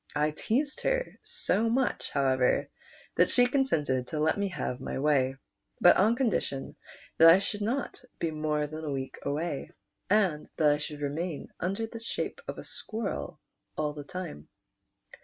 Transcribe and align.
I 0.15 0.31
teased 0.31 0.81
her 0.81 1.19
so 1.21 1.69
much, 1.69 2.09
however, 2.09 2.67
that 3.17 3.29
she 3.29 3.45
consented 3.45 4.07
to 4.07 4.19
let 4.19 4.35
me 4.35 4.47
have 4.47 4.81
my 4.81 4.97
way, 4.97 5.35
but 5.79 5.95
on 5.95 6.15
condition 6.15 6.75
that 7.19 7.29
I 7.29 7.37
should 7.37 7.61
not 7.61 8.01
be 8.17 8.31
more 8.31 8.65
than 8.65 8.83
a 8.83 8.89
week 8.91 9.19
awa\, 9.23 9.65
and 10.09 10.49
that 10.57 10.71
I 10.71 10.79
should 10.79 11.01
remain 11.01 11.49
under 11.59 11.85
the 11.85 11.99
shape 11.99 12.41
of 12.47 12.57
a 12.57 12.63
squirrel 12.63 13.39
all 13.77 13.93
the 13.93 14.03
time. 14.03 14.47